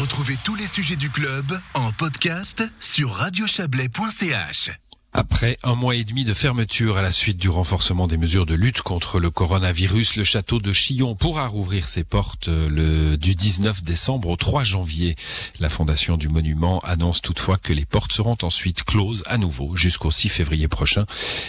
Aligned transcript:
Retrouvez 0.00 0.38
tous 0.42 0.54
les 0.54 0.66
sujets 0.66 0.96
du 0.96 1.10
club 1.10 1.60
en 1.74 1.92
podcast 1.92 2.64
sur 2.80 3.10
radiochablais.ch. 3.12 4.70
Après 5.12 5.58
un 5.62 5.74
mois 5.74 5.94
et 5.94 6.04
demi 6.04 6.24
de 6.24 6.32
fermeture 6.32 6.96
à 6.96 7.02
la 7.02 7.12
suite 7.12 7.36
du 7.36 7.50
renforcement 7.50 8.06
des 8.06 8.16
mesures 8.16 8.46
de 8.46 8.54
lutte 8.54 8.80
contre 8.80 9.20
le 9.20 9.28
coronavirus, 9.28 10.16
le 10.16 10.24
château 10.24 10.58
de 10.58 10.72
Chillon 10.72 11.16
pourra 11.16 11.48
rouvrir 11.48 11.86
ses 11.86 12.02
portes 12.02 12.48
euh, 12.48 12.70
le, 12.70 13.18
du 13.18 13.34
19 13.34 13.82
décembre 13.82 14.30
au 14.30 14.36
3 14.36 14.64
janvier. 14.64 15.16
La 15.58 15.68
fondation 15.68 16.16
du 16.16 16.30
monument 16.30 16.80
annonce 16.80 17.20
toutefois 17.20 17.58
que 17.58 17.74
les 17.74 17.84
portes 17.84 18.12
seront 18.12 18.38
ensuite 18.40 18.84
closes 18.84 19.22
à 19.26 19.36
nouveau 19.36 19.76
jusqu'au 19.76 20.10
6 20.10 20.30
février 20.30 20.66
prochain. 20.66 21.04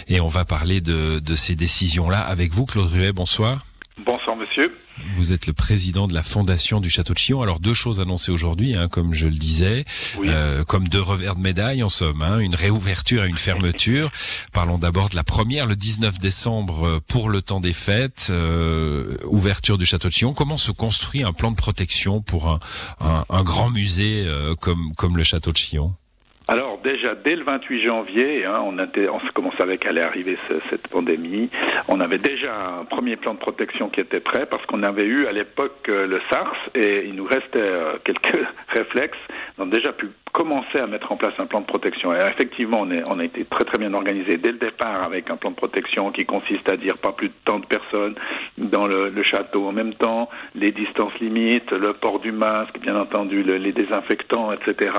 Et 0.08 0.20
on 0.20 0.28
va 0.28 0.44
parler 0.44 0.82
de, 0.82 1.20
de 1.20 1.34
ces 1.34 1.56
décisions-là 1.56 2.20
avec 2.20 2.52
vous, 2.52 2.66
Claude 2.66 2.92
Ruet. 2.92 3.12
Bonsoir. 3.12 3.64
Monsieur. 4.52 4.76
Vous 5.16 5.32
êtes 5.32 5.46
le 5.46 5.54
président 5.54 6.06
de 6.06 6.12
la 6.12 6.22
fondation 6.22 6.80
du 6.80 6.90
Château 6.90 7.14
de 7.14 7.18
Chillon. 7.18 7.40
Alors 7.40 7.58
deux 7.58 7.72
choses 7.72 8.00
annoncées 8.00 8.30
aujourd'hui, 8.30 8.74
hein, 8.76 8.86
comme 8.86 9.14
je 9.14 9.26
le 9.26 9.34
disais, 9.34 9.86
euh, 10.22 10.62
comme 10.64 10.88
deux 10.88 11.00
revers 11.00 11.36
de 11.36 11.40
médaille 11.40 11.82
en 11.82 11.88
somme, 11.88 12.20
hein, 12.20 12.38
une 12.38 12.54
réouverture 12.54 13.24
et 13.24 13.28
une 13.28 13.38
fermeture. 13.38 14.10
Parlons 14.52 14.76
d'abord 14.76 15.08
de 15.08 15.16
la 15.16 15.24
première, 15.24 15.66
le 15.66 15.74
19 15.74 16.18
décembre 16.18 16.86
euh, 16.86 17.00
pour 17.00 17.30
le 17.30 17.40
temps 17.40 17.60
des 17.60 17.72
fêtes, 17.72 18.28
euh, 18.28 19.16
ouverture 19.24 19.78
du 19.78 19.86
Château 19.86 20.08
de 20.08 20.12
Chillon. 20.12 20.34
Comment 20.34 20.58
se 20.58 20.70
construit 20.70 21.22
un 21.22 21.32
plan 21.32 21.50
de 21.50 21.56
protection 21.56 22.20
pour 22.20 22.50
un, 22.50 22.60
un, 23.00 23.24
un 23.30 23.42
grand 23.42 23.70
musée 23.70 24.24
euh, 24.26 24.54
comme, 24.54 24.94
comme 24.96 25.16
le 25.16 25.24
Château 25.24 25.52
de 25.52 25.56
Chillon? 25.56 25.94
Déjà 26.82 27.14
dès 27.14 27.36
le 27.36 27.44
28 27.44 27.86
janvier, 27.86 28.44
hein, 28.44 28.62
on, 28.64 28.78
était, 28.78 29.08
on 29.08 29.52
savait 29.52 29.78
qu'allait 29.78 30.04
arriver 30.04 30.36
ce, 30.48 30.54
cette 30.70 30.88
pandémie. 30.88 31.50
On 31.88 32.00
avait 32.00 32.18
déjà 32.18 32.54
un 32.80 32.84
premier 32.84 33.16
plan 33.16 33.34
de 33.34 33.38
protection 33.38 33.88
qui 33.88 34.00
était 34.00 34.20
prêt 34.20 34.46
parce 34.46 34.64
qu'on 34.66 34.82
avait 34.82 35.06
eu 35.06 35.26
à 35.26 35.32
l'époque 35.32 35.88
euh, 35.88 36.06
le 36.06 36.20
SARS 36.30 36.56
et 36.74 37.06
il 37.06 37.14
nous 37.14 37.24
restait 37.24 37.58
euh, 37.58 37.98
quelques 38.04 38.46
réflexes. 38.68 39.18
Déjà 39.66 39.92
commencer 40.32 40.78
à 40.78 40.86
mettre 40.86 41.12
en 41.12 41.16
place 41.16 41.34
un 41.38 41.46
plan 41.46 41.60
de 41.60 41.66
protection. 41.66 42.14
Et 42.14 42.18
effectivement, 42.18 42.80
on, 42.80 42.90
est, 42.90 43.02
on 43.06 43.18
a 43.18 43.24
été 43.24 43.44
très 43.44 43.64
très 43.64 43.78
bien 43.78 43.92
organisé 43.92 44.38
dès 44.38 44.52
le 44.52 44.58
départ 44.58 45.02
avec 45.02 45.30
un 45.30 45.36
plan 45.36 45.50
de 45.50 45.56
protection 45.56 46.10
qui 46.10 46.24
consiste 46.24 46.70
à 46.70 46.76
dire 46.76 46.94
pas 47.02 47.12
plus 47.12 47.28
de 47.28 47.34
tant 47.44 47.58
de 47.58 47.66
personnes 47.66 48.14
dans 48.56 48.86
le, 48.86 49.10
le 49.10 49.22
château 49.22 49.66
en 49.66 49.72
même 49.72 49.92
temps, 49.94 50.30
les 50.54 50.72
distances 50.72 51.12
limites, 51.20 51.70
le 51.70 51.92
port 51.92 52.18
du 52.18 52.32
masque, 52.32 52.78
bien 52.80 52.96
entendu, 52.96 53.42
le, 53.42 53.58
les 53.58 53.72
désinfectants, 53.72 54.52
etc. 54.52 54.92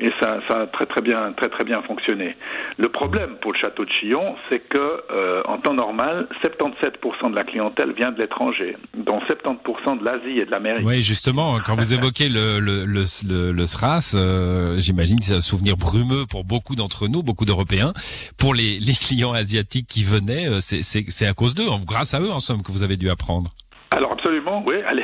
Et 0.00 0.10
ça, 0.22 0.40
ça 0.48 0.60
a 0.60 0.66
très 0.66 0.84
très 0.84 1.00
bien 1.00 1.32
très 1.32 1.48
très 1.48 1.64
bien 1.64 1.80
fonctionné. 1.82 2.36
Le 2.76 2.88
problème 2.88 3.36
pour 3.40 3.54
le 3.54 3.58
château 3.58 3.86
de 3.86 3.90
Chillon, 3.90 4.36
c'est 4.50 4.60
que 4.60 5.02
euh, 5.10 5.42
en 5.46 5.58
temps 5.58 5.74
normal, 5.74 6.28
77% 6.44 7.30
de 7.30 7.34
la 7.34 7.44
clientèle 7.44 7.92
vient 7.92 8.12
de 8.12 8.18
l'étranger, 8.18 8.76
dont 8.94 9.18
70% 9.20 10.00
de 10.00 10.04
l'Asie 10.04 10.40
et 10.40 10.44
de 10.44 10.50
l'Amérique. 10.50 10.86
Oui, 10.86 11.02
justement, 11.02 11.58
quand 11.64 11.74
vous 11.74 11.94
évoquez 11.94 12.28
le, 12.28 12.60
le, 12.60 12.84
le, 12.84 13.04
le, 13.26 13.52
le 13.52 13.66
SRAS, 13.66 14.14
euh, 14.14 14.57
j'imagine 14.78 15.18
que 15.18 15.24
c'est 15.24 15.34
un 15.34 15.40
souvenir 15.40 15.76
brumeux 15.76 16.26
pour 16.26 16.44
beaucoup 16.44 16.74
d'entre 16.74 17.08
nous, 17.08 17.22
beaucoup 17.22 17.44
d'Européens. 17.44 17.92
Pour 18.36 18.54
les, 18.54 18.80
clients 19.00 19.32
asiatiques 19.32 19.86
qui 19.86 20.04
venaient, 20.04 20.48
euh, 20.48 20.58
c'est 20.60 21.26
à 21.26 21.32
cause 21.32 21.54
d'eux, 21.54 21.66
grâce 21.86 22.14
à 22.14 22.20
eux 22.20 22.30
en 22.30 22.40
somme, 22.40 22.62
que 22.62 22.72
vous 22.72 22.82
avez 22.82 22.96
dû 22.96 23.10
apprendre. 23.10 23.50
Alors 23.90 24.12
absolument, 24.12 24.62
oui. 24.66 24.76
À 24.84 24.94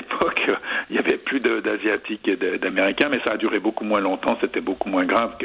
il 0.90 0.96
y 0.96 0.98
avait 0.98 1.16
plus 1.16 1.40
d'asiatiques 1.40 2.28
et 2.28 2.36
d'américains, 2.58 3.08
mais 3.10 3.20
ça 3.26 3.34
a 3.34 3.36
duré 3.36 3.58
beaucoup 3.58 3.84
moins 3.84 4.00
longtemps. 4.00 4.36
C'était 4.42 4.60
beaucoup 4.60 4.88
moins 4.88 5.04
grave 5.04 5.36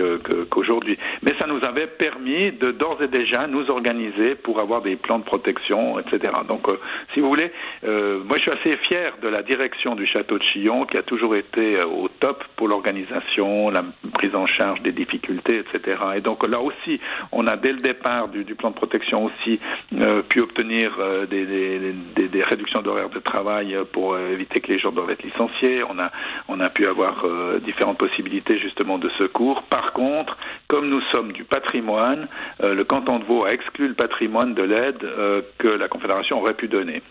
qu'aujourd'hui. 0.49 0.97
Mais 1.23 1.31
ça 1.39 1.47
nous 1.47 1.59
avait 1.63 1.87
permis 1.87 2.51
de 2.51 2.71
d'ores 2.71 3.01
et 3.01 3.07
déjà 3.07 3.47
nous 3.47 3.69
organiser 3.69 4.35
pour 4.35 4.61
avoir 4.61 4.81
des 4.81 4.95
plans 4.95 5.19
de 5.19 5.23
protection, 5.23 5.99
etc. 5.99 6.33
Donc, 6.47 6.67
euh, 6.69 6.79
si 7.13 7.19
vous 7.19 7.29
voulez, 7.29 7.51
euh, 7.85 8.19
moi 8.23 8.37
je 8.37 8.43
suis 8.43 8.51
assez 8.51 8.77
fier 8.87 9.13
de 9.21 9.27
la 9.27 9.43
direction 9.43 9.95
du 9.95 10.05
château 10.05 10.37
de 10.37 10.43
Chillon 10.43 10.85
qui 10.85 10.97
a 10.97 11.03
toujours 11.03 11.35
été 11.35 11.79
euh, 11.79 11.85
au 11.85 12.07
top 12.07 12.43
pour 12.55 12.67
l'organisation, 12.67 13.69
la 13.69 13.83
prise 14.13 14.35
en 14.35 14.47
charge 14.47 14.81
des 14.81 14.91
difficultés, 14.91 15.59
etc. 15.59 15.97
Et 16.15 16.21
donc 16.21 16.47
là 16.47 16.59
aussi, 16.59 16.99
on 17.31 17.47
a 17.47 17.55
dès 17.55 17.71
le 17.71 17.79
départ 17.79 18.27
du, 18.27 18.43
plan 18.55 18.69
de 18.71 18.75
protection 18.75 19.25
aussi 19.25 19.59
euh, 20.01 20.21
pu 20.23 20.41
obtenir 20.41 20.97
euh, 20.99 21.25
des, 21.25 22.43
réductions 22.43 22.81
d'horaire 22.81 23.09
de 23.09 23.19
travail 23.19 23.77
pour 23.91 24.13
euh, 24.13 24.31
éviter 24.31 24.59
que 24.59 24.68
les 24.69 24.79
gens 24.79 24.91
doivent 24.91 25.09
être 25.09 25.23
licenciés. 25.23 25.83
On 25.83 26.59
a, 26.59 26.69
pu 26.69 26.85
avoir 26.85 27.25
euh, 27.25 27.59
différentes 27.59 27.97
possibilités 27.97 28.59
justement 28.59 28.97
de 28.99 29.09
secours. 29.19 29.63
Par 29.63 29.91
contre, 29.93 30.37
comme 30.67 30.87
nous 30.87 31.01
sommes 31.11 31.31
du 31.31 31.43
patrimoine, 31.43 32.27
euh, 32.63 32.75
le 32.75 32.83
canton 32.83 33.19
de 33.19 33.25
Vaud 33.25 33.43
a 33.43 33.49
exclu 33.49 33.87
le 33.87 33.95
patrimoine 33.95 34.53
de 34.53 34.63
l'aide 34.63 35.03
euh, 35.03 35.41
que 35.57 35.67
la 35.67 35.87
Confédération 35.87 36.39
aurait 36.39 36.53
pu 36.53 36.67
donner. 36.67 37.01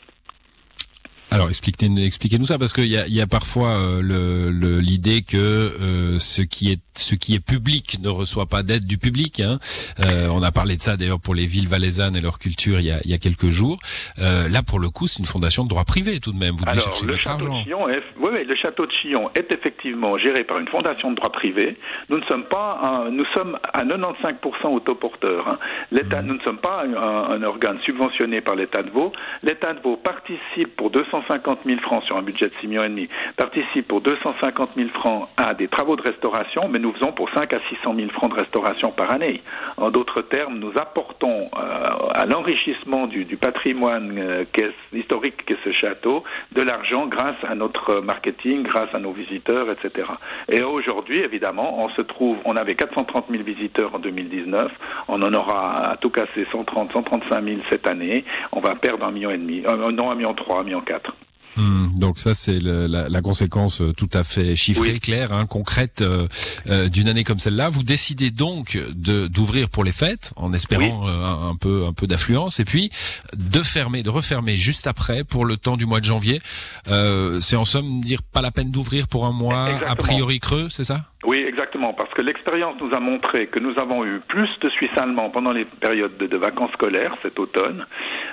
Alors 1.38 1.50
expliquez-nous 1.50 2.02
expliquez 2.02 2.44
ça 2.44 2.58
parce 2.58 2.72
qu'il 2.72 2.88
y 2.88 2.96
a, 2.96 3.06
y 3.06 3.20
a 3.20 3.28
parfois 3.28 3.76
euh, 3.78 4.80
l'idée 4.80 5.22
que 5.22 5.36
euh, 5.36 6.18
ce 6.18 6.42
qui 6.42 6.72
est 6.72 6.80
ce 6.96 7.14
qui 7.14 7.36
est 7.36 7.44
public 7.44 7.98
ne 8.02 8.08
reçoit 8.08 8.46
pas 8.46 8.64
d'aide 8.64 8.84
du 8.84 8.98
public. 8.98 9.38
Hein. 9.38 9.60
Euh, 10.00 10.26
on 10.32 10.42
a 10.42 10.50
parlé 10.50 10.76
de 10.76 10.82
ça 10.82 10.96
d'ailleurs 10.96 11.20
pour 11.20 11.36
les 11.36 11.46
villes 11.46 11.68
valaisannes 11.68 12.16
et 12.16 12.20
leur 12.20 12.40
culture 12.40 12.80
il 12.80 12.86
y 12.86 12.90
a, 12.90 12.98
il 13.04 13.10
y 13.12 13.14
a 13.14 13.18
quelques 13.18 13.50
jours. 13.50 13.78
Euh, 14.18 14.48
là 14.48 14.64
pour 14.64 14.80
le 14.80 14.88
coup 14.90 15.06
c'est 15.06 15.20
une 15.20 15.26
fondation 15.26 15.62
de 15.62 15.68
droit 15.68 15.84
privé 15.84 16.18
tout 16.18 16.32
de 16.32 16.38
même. 16.38 16.56
Vous 16.56 16.64
devez 16.64 16.72
Alors, 16.72 16.82
chercher 16.82 17.06
le 17.06 17.14
château 17.14 17.44
argent. 17.46 17.58
De 17.60 17.62
Chillon 17.64 17.88
est, 17.88 18.02
oui, 18.18 18.30
oui, 18.32 18.44
le 18.44 18.56
château 18.56 18.86
de 18.86 18.90
Chillon 18.90 19.30
est 19.36 19.54
effectivement 19.54 20.18
géré 20.18 20.42
par 20.42 20.58
une 20.58 20.66
fondation 20.66 21.12
de 21.12 21.16
droit 21.16 21.30
privé. 21.30 21.76
Nous 22.08 22.18
ne 22.18 22.24
sommes 22.24 22.46
pas, 22.46 22.80
un- 22.82 23.10
nous 23.12 23.24
sommes 23.36 23.56
à 23.72 23.84
95% 23.84 24.74
autoporteurs. 24.74 25.46
Hein. 25.46 25.58
L'État, 25.92 26.20
nous 26.20 26.34
ne 26.34 26.40
sommes 26.40 26.58
pas 26.58 26.82
un, 26.84 27.36
un 27.36 27.42
organe 27.44 27.78
subventionné 27.84 28.40
par 28.40 28.56
l'État 28.56 28.82
de 28.82 28.90
Vaud. 28.90 29.12
L'État 29.44 29.72
de 29.72 29.80
Vaud 29.80 29.96
participe 30.02 30.74
pour 30.76 30.90
250 30.90 31.27
000 31.64 31.80
francs 31.80 32.04
sur 32.04 32.16
un 32.16 32.22
budget 32.22 32.46
de 32.46 32.54
6 32.60 32.68
millions 32.68 32.84
et 32.84 32.88
demi, 32.88 33.08
participe 33.36 33.88
pour 33.88 34.00
250 34.00 34.70
000 34.76 34.88
francs 34.90 35.28
à 35.36 35.54
des 35.54 35.68
travaux 35.68 35.96
de 35.96 36.02
restauration, 36.02 36.68
mais 36.68 36.78
nous 36.78 36.92
faisons 36.92 37.12
pour 37.12 37.28
5 37.30 37.52
à 37.54 37.58
600 37.68 37.94
000 37.96 38.10
francs 38.10 38.30
de 38.30 38.40
restauration 38.40 38.90
par 38.90 39.10
année. 39.10 39.42
En 39.76 39.90
d'autres 39.90 40.22
termes, 40.22 40.58
nous 40.58 40.72
apportons 40.76 41.50
euh, 41.56 41.86
à 42.14 42.26
l'enrichissement 42.26 43.06
du, 43.06 43.24
patrimoine 43.36 44.18
euh, 44.18 44.44
historique 44.92 45.44
qu'est 45.46 45.58
ce 45.64 45.72
château 45.72 46.24
de 46.52 46.62
l'argent 46.62 47.06
grâce 47.06 47.36
à 47.48 47.54
notre 47.54 48.00
marketing, 48.00 48.62
grâce 48.62 48.92
à 48.94 48.98
nos 48.98 49.12
visiteurs, 49.12 49.70
etc. 49.70 50.08
Et 50.48 50.62
aujourd'hui, 50.62 51.20
évidemment, 51.20 51.84
on 51.84 51.88
se 51.90 52.02
trouve, 52.02 52.38
on 52.44 52.56
avait 52.56 52.74
430 52.74 53.26
000 53.30 53.42
visiteurs 53.42 53.94
en 53.94 53.98
2019, 53.98 54.72
on 55.08 55.22
en 55.22 55.32
aura 55.34 55.90
à 55.90 55.96
tout 55.96 56.10
casser 56.10 56.46
130, 56.50 56.92
135 56.92 57.44
000 57.44 57.56
cette 57.70 57.88
année, 57.88 58.24
on 58.52 58.60
va 58.60 58.74
perdre 58.74 59.06
un 59.06 59.10
million 59.10 59.30
et 59.30 59.38
demi, 59.38 59.62
euh, 59.66 59.92
non 59.92 60.10
un 60.10 60.14
million 60.14 60.34
trois, 60.34 60.60
un 60.60 60.64
million 60.64 60.80
quatre. 60.80 61.12
Hmm, 61.58 61.98
donc 61.98 62.20
ça 62.20 62.34
c'est 62.36 62.60
la, 62.62 63.08
la 63.08 63.20
conséquence 63.20 63.80
euh, 63.80 63.92
tout 63.92 64.08
à 64.12 64.22
fait 64.22 64.54
chiffrée, 64.54 64.92
Oui. 64.92 65.00
claire, 65.00 65.32
hein, 65.32 65.44
concrète 65.46 66.02
euh, 66.02 66.28
euh, 66.68 66.88
d'une 66.88 67.08
année 67.08 67.24
comme 67.24 67.38
celle-là. 67.40 67.68
Vous 67.68 67.82
décidez 67.82 68.30
donc 68.30 68.78
d'ouvrir 68.94 69.68
pour 69.68 69.82
les 69.82 69.90
fêtes 69.90 70.32
en 70.36 70.52
espérant 70.52 71.08
euh, 71.08 71.24
un, 71.24 71.50
un 71.50 71.56
peu 71.56 71.84
un 71.86 71.92
peu 71.92 72.06
d'affluence 72.06 72.60
et 72.60 72.64
puis 72.64 72.90
de 73.36 73.60
fermer, 73.62 74.04
de 74.04 74.10
refermer 74.10 74.56
juste 74.56 74.86
après 74.86 75.24
pour 75.24 75.44
le 75.44 75.56
temps 75.56 75.76
du 75.76 75.84
mois 75.84 75.98
de 75.98 76.04
janvier. 76.04 76.40
Euh, 76.86 77.40
c'est 77.40 77.56
en 77.56 77.64
somme 77.64 78.02
dire 78.02 78.20
pas 78.22 78.40
la 78.40 78.52
peine 78.52 78.70
d'ouvrir 78.70 79.08
pour 79.08 79.26
un 79.26 79.32
mois 79.32 79.68
a 79.86 79.96
priori 79.96 80.38
creux, 80.38 80.68
c'est 80.70 80.84
ça? 80.84 81.06
Oui, 81.26 81.38
exactement, 81.38 81.92
parce 81.94 82.14
que 82.14 82.22
l'expérience 82.22 82.76
nous 82.80 82.90
a 82.94 83.00
montré 83.00 83.48
que 83.48 83.58
nous 83.58 83.74
avons 83.80 84.04
eu 84.04 84.20
plus 84.28 84.48
de 84.62 84.68
Suisses 84.70 84.96
allemands 84.96 85.30
pendant 85.30 85.50
les 85.50 85.64
périodes 85.64 86.16
de, 86.18 86.28
de 86.28 86.36
vacances 86.36 86.70
scolaires 86.74 87.16
cet 87.22 87.40
automne, 87.40 87.84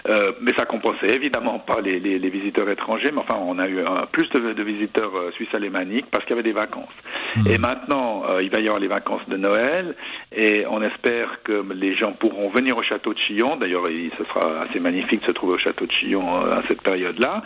euh, 0.08 0.34
mais 0.42 0.52
ça 0.58 0.66
compensait 0.66 1.16
évidemment 1.16 1.60
pas 1.60 1.82
les, 1.82 2.00
les, 2.00 2.30
visiteurs 2.30 2.70
étrangers, 2.70 3.10
mais 3.12 3.22
enfin 3.22 3.38
on 3.42 3.58
a 3.58 3.68
eu 3.68 3.80
un, 3.82 4.06
plus 4.12 4.30
de, 4.30 4.54
de 4.54 4.64
visiteurs 4.64 5.16
euh, 5.16 5.32
suisses 5.32 5.54
alémaniques 5.54 6.06
parce 6.12 6.24
qu'il 6.26 6.36
y 6.36 6.40
avait 6.40 6.44
des 6.44 6.54
vacances. 6.54 6.94
Et 7.50 7.58
maintenant, 7.58 8.24
euh, 8.30 8.42
il 8.44 8.50
va 8.50 8.60
y 8.60 8.66
avoir 8.68 8.80
les 8.80 8.88
vacances 8.88 9.28
de 9.28 9.38
Noël, 9.38 9.96
et 10.36 10.66
on 10.70 10.82
espère 10.82 11.42
que 11.44 11.66
les 11.74 11.96
gens 11.96 12.14
pourront 12.14 12.50
venir 12.50 12.78
au 12.78 12.84
château 12.84 13.14
de 13.14 13.20
Chillon. 13.20 13.56
D'ailleurs, 13.60 13.90
il- 13.90 14.12
ce 14.18 14.24
sera 14.26 14.62
assez 14.64 14.80
magnifique 14.80 15.22
de 15.22 15.28
se 15.28 15.32
trouver 15.34 15.54
au 15.54 15.58
château 15.58 15.86
de 15.86 15.92
Chillon 15.92 16.24
euh, 16.44 16.52
à 16.52 16.62
cette 16.68 16.82
période-là. 16.82 17.44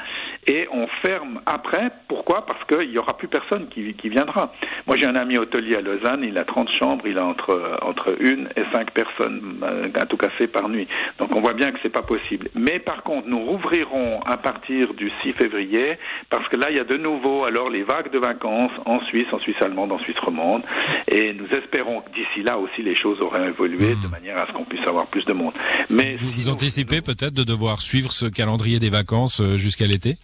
Et 0.47 0.67
on 0.71 0.87
ferme 1.05 1.41
après. 1.45 1.89
Pourquoi? 2.07 2.45
Parce 2.45 2.63
qu'il 2.65 2.89
n'y 2.89 2.97
aura 2.97 3.17
plus 3.17 3.27
personne 3.27 3.67
qui, 3.69 3.81
viendra. 4.09 4.53
Moi, 4.87 4.95
j'ai 4.97 5.07
un 5.07 5.15
ami 5.15 5.37
hôtelier 5.37 5.75
à 5.75 5.81
Lausanne. 5.81 6.23
Il 6.23 6.37
a 6.37 6.45
30 6.45 6.69
chambres. 6.81 7.05
Il 7.07 7.17
a 7.17 7.25
entre 7.25 7.77
entre 7.81 8.15
une 8.19 8.47
et 8.55 8.63
cinq 8.73 8.91
personnes 8.91 9.59
euh, 9.63 9.87
à 10.01 10.05
tout 10.05 10.17
casser 10.17 10.47
par 10.47 10.69
nuit. 10.69 10.87
Donc, 11.19 11.35
on 11.35 11.41
voit 11.41 11.53
bien 11.53 11.71
que 11.71 11.77
c'est 11.83 11.89
pas 11.93 12.01
possible. 12.01 12.49
Mais 12.55 12.79
par 12.79 13.03
contre, 13.03 13.27
nous 13.27 13.39
rouvrirons 13.39 14.21
à 14.25 14.37
partir 14.37 14.93
du 14.93 15.11
6 15.21 15.33
février 15.33 15.97
parce 16.29 16.47
que 16.49 16.57
là, 16.57 16.67
il 16.71 16.77
y 16.77 16.81
a 16.81 16.83
de 16.83 16.97
nouveau 16.97 17.43
alors 17.45 17.69
les 17.69 17.83
vagues 17.83 18.11
de 18.11 18.19
vacances 18.19 18.71
en 18.85 18.99
Suisse, 19.05 19.27
en 19.31 19.39
Suisse 19.39 19.55
allemande, 19.61 19.78
en 19.87 19.99
Suisse 19.99 20.17
romande. 20.19 20.63
Et 21.11 21.33
nous 21.33 21.47
espérons 21.57 22.01
que 22.01 22.09
d'ici 22.09 22.43
là 22.45 22.57
aussi, 22.57 22.81
les 22.83 22.95
choses 22.95 23.21
auraient 23.21 23.47
évolué 23.47 23.95
de 24.03 24.07
manière 24.07 24.37
à 24.37 24.47
ce 24.47 24.53
qu'on 24.53 24.65
puisse 24.65 24.85
avoir 24.87 25.07
plus 25.07 25.25
de 25.25 25.33
monde. 25.33 25.53
Mais 25.89 26.15
Vous, 26.15 26.29
si 26.29 26.33
vous 26.35 26.49
anticipez 26.49 27.01
peut-être 27.01 27.33
de 27.33 27.43
devoir 27.43 27.81
suivre 27.81 28.11
ce 28.11 28.25
calendrier 28.25 28.79
des 28.79 28.89
vacances 28.89 29.41
euh, 29.41 29.57
jusqu'à 29.57 29.85
l'été? 29.85 30.17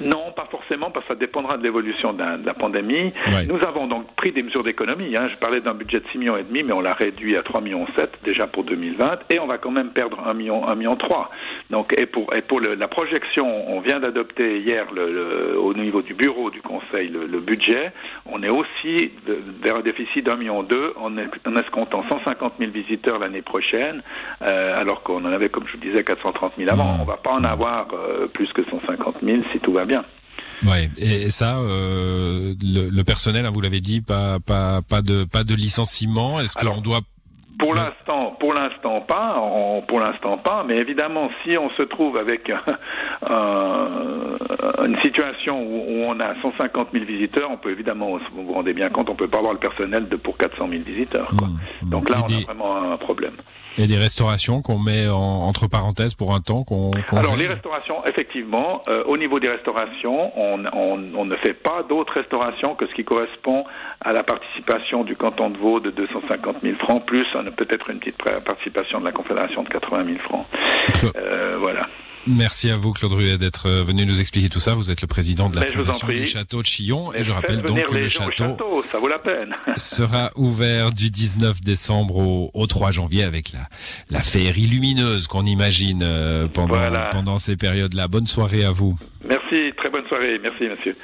Non, 0.00 0.32
pas 0.36 0.47
forcément. 0.68 0.90
parce 0.90 1.06
que 1.06 1.14
ça 1.14 1.18
dépendra 1.18 1.56
de 1.56 1.62
l'évolution 1.62 2.12
de, 2.12 2.22
la 2.44 2.54
pandémie. 2.54 3.12
Nous 3.48 3.58
avons 3.66 3.86
donc 3.86 4.14
pris 4.14 4.30
des 4.32 4.42
mesures 4.42 4.62
d'économie. 4.62 5.16
Hein. 5.16 5.28
Je 5.30 5.36
parlais 5.36 5.60
d'un 5.60 5.74
budget 5.74 5.98
de 5.98 6.04
6 6.12 6.18
millions 6.18 6.36
et 6.36 6.42
demi, 6.42 6.62
mais 6.64 6.72
on 6.72 6.80
l'a 6.80 6.92
réduit 6.92 7.36
à 7.36 7.42
3 7.42 7.60
millions 7.60 7.86
7 7.96 8.18
déjà 8.24 8.46
pour 8.46 8.64
2020 8.64 9.20
et 9.30 9.38
on 9.38 9.46
va 9.46 9.58
quand 9.58 9.70
même 9.70 9.90
perdre 9.90 10.18
1 10.26 10.34
million, 10.34 10.66
1 10.66 10.74
million 10.74 10.96
3. 10.96 11.30
Donc, 11.70 11.98
et 11.98 12.06
pour, 12.06 12.34
et 12.34 12.42
pour 12.42 12.60
le, 12.60 12.74
la 12.74 12.88
projection, 12.88 13.70
on 13.70 13.80
vient 13.80 14.00
d'adopter 14.00 14.60
hier 14.60 14.86
le, 14.92 15.58
au 15.58 15.74
niveau 15.74 16.02
du 16.02 16.14
bureau 16.14 16.50
du 16.50 16.60
Conseil 16.60 17.08
le, 17.08 17.38
budget. 17.38 17.92
On 18.26 18.42
est 18.42 18.50
aussi 18.50 19.12
vers 19.62 19.76
un 19.76 19.80
déficit 19.80 20.26
d'un 20.26 20.36
million 20.36 20.62
deux 20.62 20.92
en, 20.96 21.16
en 21.16 21.56
escomptant 21.56 22.04
150 22.10 22.54
000 22.58 22.70
visiteurs 22.72 23.18
l'année 23.18 23.42
prochaine, 23.42 24.02
euh, 24.42 24.80
alors 24.80 25.02
qu'on 25.02 25.24
en 25.24 25.32
avait, 25.32 25.48
comme 25.48 25.66
je 25.66 25.72
vous 25.72 25.84
disais, 25.84 26.02
430 26.02 26.54
000 26.58 26.70
avant. 26.70 26.96
Mmh. 26.96 27.00
On 27.00 27.04
va 27.04 27.16
pas 27.16 27.32
en 27.32 27.44
avoir 27.44 27.86
euh, 27.92 28.26
plus 28.26 28.52
que 28.52 28.62
150 28.64 29.16
000 29.22 29.38
si 29.52 29.60
tout 29.60 29.72
va 29.72 29.84
bien. 29.84 30.04
Ouais, 30.64 30.90
et, 30.96 31.30
ça, 31.30 31.58
euh, 31.58 32.54
le, 32.60 32.88
le, 32.88 33.04
personnel, 33.04 33.46
hein, 33.46 33.50
vous 33.50 33.60
l'avez 33.60 33.80
dit, 33.80 34.00
pas, 34.00 34.40
pas, 34.40 34.82
pas 34.82 35.02
de, 35.02 35.24
pas 35.24 35.44
de 35.44 35.54
licenciement. 35.54 36.40
Est-ce 36.40 36.54
qu'on 36.54 36.80
doit 36.80 37.02
pour 37.68 37.74
l'instant, 37.74 38.36
pour 38.40 38.54
l'instant 38.54 39.00
pas, 39.02 39.42
pour 39.86 40.00
l'instant 40.00 40.38
pas, 40.38 40.64
mais 40.66 40.78
évidemment, 40.78 41.28
si 41.44 41.58
on 41.58 41.68
se 41.70 41.82
trouve 41.82 42.16
avec 42.16 42.48
une 43.28 44.96
situation 45.04 45.60
où, 45.60 46.04
on 46.08 46.18
a 46.20 46.34
150 46.40 46.88
000 46.92 47.04
visiteurs, 47.04 47.50
on 47.50 47.58
peut 47.58 47.70
évidemment, 47.70 48.18
vous 48.34 48.46
vous 48.46 48.54
rendez 48.54 48.72
bien 48.72 48.88
compte, 48.88 49.10
on 49.10 49.14
peut 49.14 49.28
pas 49.28 49.38
avoir 49.38 49.52
le 49.52 49.58
personnel 49.58 50.08
de 50.08 50.16
pour 50.16 50.38
400 50.38 50.66
000 50.70 50.82
visiteurs. 50.82 51.30
Quoi. 51.36 51.48
Mmh, 51.48 51.58
mmh. 51.82 51.90
Donc 51.90 52.08
là, 52.08 52.24
on 52.26 52.32
a 52.32 52.40
vraiment 52.44 52.92
un 52.92 52.96
problème. 52.96 53.34
Et 53.80 53.86
des 53.86 53.96
restaurations 53.96 54.60
qu'on 54.60 54.80
met 54.80 55.06
entre 55.08 55.68
parenthèses 55.68 56.16
pour 56.16 56.34
un 56.34 56.40
temps 56.40 56.64
qu'on. 56.64 56.90
Alors 57.12 57.36
les 57.36 57.46
restaurations, 57.46 58.04
effectivement, 58.06 58.82
euh, 58.88 59.04
au 59.06 59.16
niveau 59.16 59.38
des 59.38 59.48
restaurations, 59.48 60.32
on, 60.36 60.64
on, 60.72 61.00
on 61.14 61.24
ne 61.24 61.36
fait 61.36 61.54
pas 61.54 61.84
d'autres 61.88 62.14
restaurations 62.14 62.74
que 62.74 62.88
ce 62.88 62.94
qui 62.94 63.04
correspond 63.04 63.64
à 64.00 64.12
la 64.12 64.24
participation 64.24 65.04
du 65.04 65.14
canton 65.14 65.50
de 65.50 65.58
Vaud 65.58 65.78
de 65.78 65.90
250 65.90 66.56
000 66.62 66.76
francs, 66.78 67.06
plus 67.06 67.26
peut-être 67.58 67.90
une 67.90 67.98
petite 67.98 68.16
participation 68.44 69.00
de 69.00 69.04
la 69.04 69.12
Confédération 69.12 69.62
de 69.62 69.68
80 69.68 70.04
000 70.04 70.18
francs. 70.18 70.46
Euh, 71.16 71.56
voilà. 71.60 71.88
Merci 72.26 72.70
à 72.70 72.76
vous, 72.76 72.92
Claude 72.92 73.12
Ruet, 73.12 73.38
d'être 73.38 73.66
euh, 73.66 73.84
venu 73.84 74.04
nous 74.04 74.20
expliquer 74.20 74.48
tout 74.48 74.60
ça. 74.60 74.74
Vous 74.74 74.90
êtes 74.90 75.00
le 75.00 75.06
président 75.06 75.48
de 75.48 75.56
la 75.56 75.62
Fondation 75.62 76.08
du 76.08 76.26
Château 76.26 76.60
de 76.60 76.66
Chillon. 76.66 77.12
Et 77.14 77.22
je 77.22 77.32
rappelle 77.32 77.62
donc 77.62 77.82
que 77.86 77.94
le 77.94 78.08
château, 78.08 78.84
ça 78.90 78.98
vaut 78.98 79.08
la 79.08 79.18
peine. 79.18 79.54
sera 79.76 80.30
ouvert 80.36 80.92
du 80.92 81.10
19 81.10 81.60
décembre 81.62 82.18
au, 82.18 82.50
au 82.52 82.66
3 82.66 82.92
janvier 82.92 83.24
avec 83.24 83.52
la, 83.52 83.60
la 84.10 84.20
féerie 84.20 84.66
lumineuse 84.66 85.26
qu'on 85.26 85.46
imagine 85.46 86.02
euh, 86.02 86.48
pendant, 86.48 86.78
pendant 87.10 87.38
ces 87.38 87.56
périodes-là. 87.56 88.08
Bonne 88.08 88.26
soirée 88.26 88.64
à 88.64 88.72
vous. 88.72 88.94
Merci, 89.26 89.72
très 89.76 89.88
bonne 89.88 90.06
soirée. 90.08 90.38
Merci, 90.42 90.64
monsieur. 90.64 90.96